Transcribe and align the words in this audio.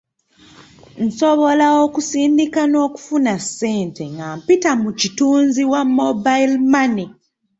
Nsobola 1.05 1.67
okusindika 1.83 2.61
n'okufuna 2.67 3.33
ssente 3.43 4.03
nga 4.13 4.27
mpita 4.37 4.71
mu 4.81 4.91
kitunzi 4.99 5.61
wa 5.71 5.81
Mobile 5.97 6.55
Money. 6.73 7.07